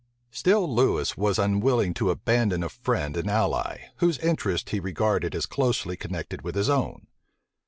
Still 0.31 0.67
Lewis 0.73 1.15
was 1.15 1.37
unwilling 1.37 1.93
to 1.93 2.09
abandon 2.09 2.63
a 2.63 2.69
friend 2.69 3.15
and 3.15 3.29
ally, 3.29 3.89
whose 3.97 4.17
interests 4.17 4.71
he 4.71 4.79
regarded 4.79 5.35
as 5.35 5.45
closely 5.45 5.95
connected 5.95 6.41
with 6.41 6.55
his 6.55 6.71
own. 6.71 7.05